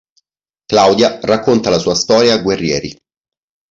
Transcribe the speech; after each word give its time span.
Claudia 0.67 1.19
racconta 1.21 1.69
la 1.69 1.77
sua 1.77 1.93
storia 1.93 2.33
a 2.33 2.41
Guerrieri. 2.41 2.99